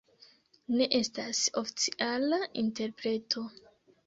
Ne 0.79 0.87
estas 0.99 1.41
oficiala 1.61 2.41
interpreto. 2.63 3.47